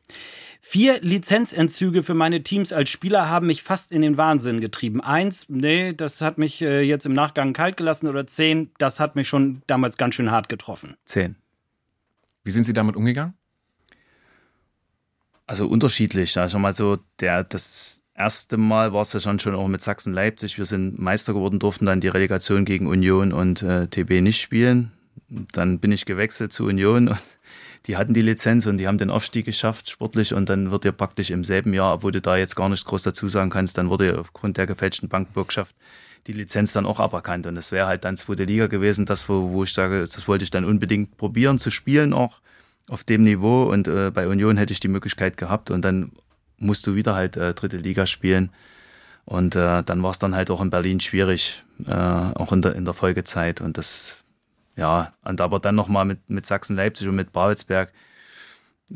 [0.62, 5.01] Vier Lizenzentzüge für meine Teams als Spieler haben mich fast in den Wahnsinn getrieben.
[5.01, 8.09] Eins, nee, das hat mich äh, jetzt im Nachgang kalt gelassen.
[8.09, 10.96] Oder zehn, das hat mich schon damals ganz schön hart getroffen.
[11.07, 11.37] Zehn.
[12.44, 13.35] Wie sind Sie damit umgegangen?
[15.46, 16.38] Also unterschiedlich.
[16.38, 20.59] Also mal so, der, das erste Mal war es ja schon schon auch mit Sachsen-Leipzig.
[20.59, 24.92] Wir sind Meister geworden, durften dann die Relegation gegen Union und äh, TB nicht spielen.
[25.53, 27.18] Dann bin ich gewechselt zu Union und
[27.87, 30.35] die hatten die Lizenz und die haben den Aufstieg geschafft, sportlich.
[30.35, 33.03] Und dann wird dir praktisch im selben Jahr, obwohl du da jetzt gar nichts groß
[33.03, 35.75] dazu sagen kannst, dann wurde aufgrund der gefälschten Bankbürgschaft
[36.27, 37.47] die Lizenz dann auch aberkannt.
[37.47, 40.45] Und es wäre halt dann zweite Liga gewesen, das, wo, wo ich sage, das wollte
[40.45, 42.40] ich dann unbedingt probieren zu spielen auch
[42.88, 43.64] auf dem Niveau.
[43.64, 45.71] Und äh, bei Union hätte ich die Möglichkeit gehabt.
[45.71, 46.12] Und dann
[46.59, 48.51] musst du wieder halt äh, dritte Liga spielen.
[49.25, 52.75] Und äh, dann war es dann halt auch in Berlin schwierig, äh, auch in der,
[52.75, 53.61] in der Folgezeit.
[53.61, 54.19] Und das,
[54.81, 57.93] ja, und aber dann nochmal mit, mit Sachsen-Leipzig und mit Babelsberg,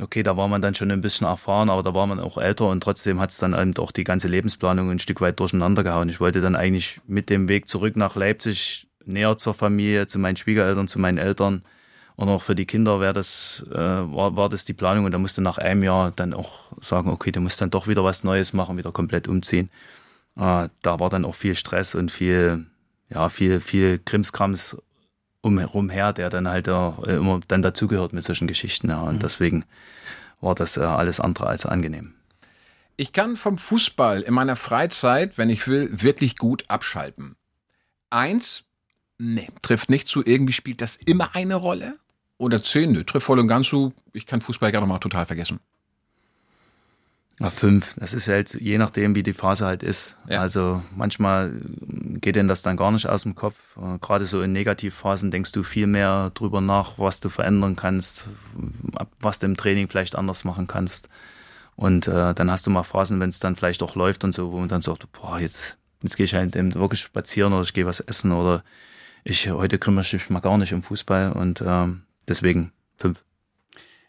[0.00, 2.70] okay, da war man dann schon ein bisschen erfahren, aber da war man auch älter
[2.70, 6.08] und trotzdem hat es dann eben auch die ganze Lebensplanung ein Stück weit durcheinander gehauen.
[6.08, 10.36] Ich wollte dann eigentlich mit dem Weg zurück nach Leipzig näher zur Familie, zu meinen
[10.36, 11.62] Schwiegereltern, zu meinen Eltern
[12.16, 15.18] und auch für die Kinder wäre das, äh, war, war das die Planung und da
[15.18, 18.54] musste nach einem Jahr dann auch sagen, okay, du musst dann doch wieder was Neues
[18.54, 19.68] machen, wieder komplett umziehen.
[20.36, 22.64] Äh, da war dann auch viel Stress und viel,
[23.10, 24.78] ja, viel, viel Krimskrams
[25.44, 28.88] umherum her, der dann halt äh, immer dann dazugehört mit solchen Geschichten.
[28.88, 29.02] Ja.
[29.02, 29.64] Und deswegen
[30.40, 32.14] war das äh, alles andere als angenehm.
[32.96, 37.36] Ich kann vom Fußball in meiner Freizeit, wenn ich will, wirklich gut abschalten.
[38.10, 38.64] Eins,
[39.18, 41.96] nee, trifft nicht zu, irgendwie spielt das immer eine Rolle.
[42.38, 45.60] Oder zehn, nö, trifft voll und ganz zu, ich kann Fußball gerne mal total vergessen.
[47.40, 47.96] Ja, fünf.
[47.98, 50.16] Das ist halt je nachdem, wie die Phase halt ist.
[50.28, 50.40] Ja.
[50.40, 51.52] Also manchmal
[52.20, 53.76] geht denn das dann gar nicht aus dem Kopf.
[53.76, 58.28] Äh, Gerade so in Negativphasen denkst du viel mehr drüber nach, was du verändern kannst,
[59.20, 61.08] was du im Training vielleicht anders machen kannst.
[61.76, 64.52] Und äh, dann hast du mal Phasen, wenn es dann vielleicht auch läuft und so,
[64.52, 67.74] wo man dann sagt, boah, jetzt, jetzt gehe ich halt eben wirklich spazieren oder ich
[67.74, 68.62] gehe was essen oder
[69.24, 73.24] ich heute kümmere ich mich mal gar nicht um Fußball und ähm, deswegen fünf.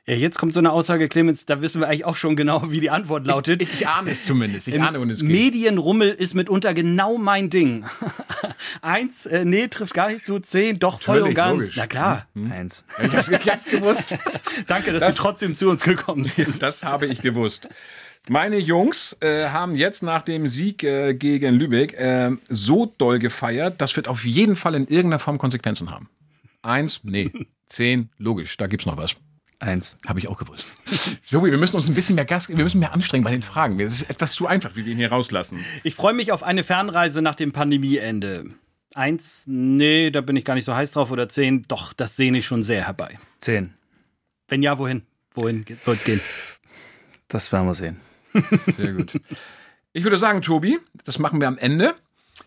[0.07, 2.79] Ja, jetzt kommt so eine Aussage, Clemens, da wissen wir eigentlich auch schon genau, wie
[2.79, 3.63] die Antwort lautet.
[3.63, 4.67] Ich, ich ahne es zumindest.
[4.67, 5.29] Ich ahne, wohin es geht.
[5.29, 7.85] Medienrummel ist mitunter genau mein Ding.
[8.83, 10.37] Eins, äh, nee, trifft gar nicht zu.
[10.39, 11.53] Zehn, doch voll und ganz.
[11.53, 11.75] logisch.
[11.75, 12.27] Na klar.
[12.51, 12.85] Eins.
[13.03, 14.15] Ich hab's, ich hab's gewusst.
[14.67, 16.61] Danke, dass Sie trotzdem zu uns gekommen sind.
[16.61, 17.67] Das habe ich gewusst.
[18.29, 23.81] Meine Jungs äh, haben jetzt nach dem Sieg äh, gegen Lübeck äh, so doll gefeiert,
[23.81, 26.09] das wird auf jeden Fall in irgendeiner Form Konsequenzen haben.
[26.61, 27.31] Eins, nee.
[27.67, 29.15] Zehn, logisch, da gibt's noch was.
[29.65, 29.97] Eins.
[30.05, 30.65] Habe ich auch gewusst.
[31.25, 33.79] Joey, wir müssen uns ein bisschen mehr Gas, wir müssen mehr anstrengen bei den Fragen.
[33.79, 35.65] Das ist etwas zu einfach, wie wir ihn hier rauslassen.
[35.83, 38.51] Ich freue mich auf eine Fernreise nach dem Pandemieende.
[38.93, 41.09] Eins, nee, da bin ich gar nicht so heiß drauf.
[41.09, 43.17] Oder zehn, doch, das sehne ich schon sehr herbei.
[43.39, 43.73] Zehn.
[44.47, 45.01] Wenn ja, wohin?
[45.33, 46.21] Wohin soll es gehen?
[47.27, 47.99] Das werden wir sehen.
[48.77, 49.19] Sehr gut.
[49.93, 51.95] Ich würde sagen, Tobi, das machen wir am Ende.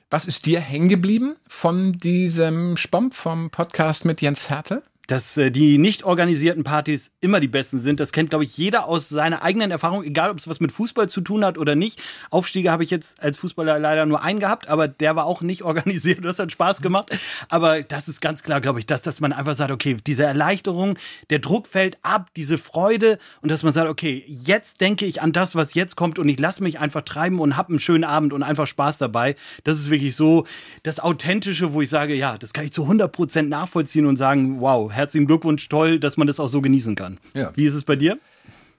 [0.09, 4.83] Was ist dir hängen geblieben von diesem Spomp vom Podcast mit Jens Hertel?
[5.09, 7.99] Dass äh, die nicht organisierten Partys immer die besten sind.
[7.99, 11.09] Das kennt, glaube ich, jeder aus seiner eigenen Erfahrung, egal ob es was mit Fußball
[11.09, 12.01] zu tun hat oder nicht.
[12.31, 15.62] Aufstiege habe ich jetzt als Fußballer leider nur einen gehabt, aber der war auch nicht
[15.64, 16.25] organisiert.
[16.25, 17.11] Das hat Spaß gemacht.
[17.49, 20.99] Aber das ist ganz klar, glaube ich, dass, dass man einfach sagt, okay, diese Erleichterung,
[21.31, 25.33] der Druck fällt ab, diese Freude und dass man sagt, okay, jetzt denke ich an
[25.33, 28.35] das, was jetzt kommt und ich lasse mich einfach treiben und habe einen schönen Abend
[28.35, 29.37] und einfach Spaß dabei.
[29.64, 30.47] Das ist wirklich so
[30.83, 34.61] das Authentische, wo ich sage, ja, das kann ich zu 100 Prozent nachvollziehen und sagen,
[34.61, 37.19] wow, herzlichen Glückwunsch, toll, dass man das auch so genießen kann.
[37.33, 37.53] Ja.
[37.55, 38.19] Wie ist es bei dir?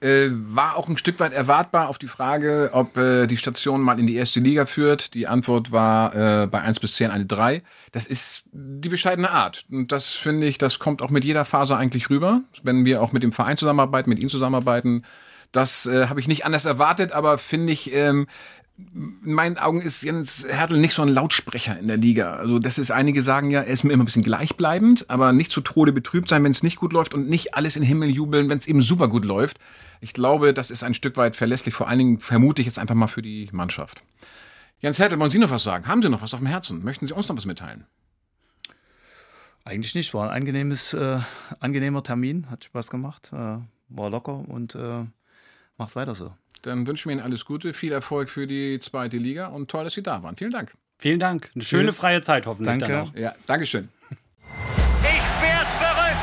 [0.00, 3.98] Äh, war auch ein Stück weit erwartbar auf die Frage, ob äh, die Station mal
[3.98, 5.12] in die erste Liga führt.
[5.12, 7.62] Die Antwort war äh, bei 1 bis 10 eine 3.
[7.92, 9.66] Das ist die bescheidene Art.
[9.70, 12.40] Und das finde ich, das kommt auch mit jeder Phase eigentlich rüber.
[12.62, 15.04] Wenn wir auch mit dem Verein zusammenarbeiten, mit ihm zusammenarbeiten,
[15.52, 18.26] das äh, habe ich nicht anders erwartet, aber finde ich, ähm,
[18.94, 22.34] in meinen Augen ist Jens Hertel nicht so ein Lautsprecher in der Liga.
[22.34, 25.50] Also das ist, einige sagen ja, er ist mir immer ein bisschen gleichbleibend, aber nicht
[25.50, 28.48] zu Tode betrübt sein, wenn es nicht gut läuft und nicht alles in Himmel jubeln,
[28.48, 29.58] wenn es eben super gut läuft.
[30.00, 32.94] Ich glaube, das ist ein Stück weit verlässlich, vor allen Dingen vermute ich jetzt einfach
[32.94, 34.02] mal für die Mannschaft.
[34.80, 35.86] Jens Hertel, wollen Sie noch was sagen?
[35.86, 36.82] Haben Sie noch was auf dem Herzen?
[36.82, 37.84] Möchten Sie uns noch was mitteilen?
[39.64, 40.14] Eigentlich nicht.
[40.14, 41.20] War ein angenehmes, äh,
[41.60, 42.50] angenehmer Termin.
[42.50, 43.30] Hat Spaß gemacht.
[43.32, 43.58] Äh,
[43.90, 45.04] war locker und äh,
[45.76, 46.32] macht weiter so.
[46.62, 49.94] Dann wünschen wir Ihnen alles Gute, viel Erfolg für die zweite Liga und toll, dass
[49.94, 50.36] Sie da waren.
[50.36, 50.72] Vielen Dank.
[50.98, 51.50] Vielen Dank.
[51.54, 51.96] Eine schöne Tschüss.
[51.98, 52.94] freie Zeit hoffentlich Danke.
[52.94, 53.14] dann auch.
[53.14, 53.88] Ja, Dankeschön.
[55.02, 56.20] Ich werd verrückt.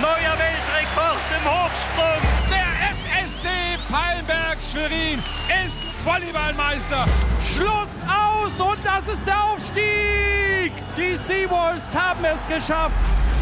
[0.00, 2.22] Neuer Weltrekord im Hochsprung.
[2.50, 3.48] Der SSC
[3.90, 5.18] Pallenberg Schwerin
[5.66, 7.06] ist Volleyballmeister.
[7.44, 10.72] Schluss aus und das ist der Aufstieg.
[10.96, 12.94] Die Seawolves haben es geschafft.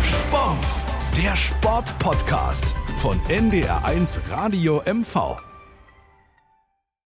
[0.02, 5.38] Spomf, der Sportpodcast von NDR1 Radio MV.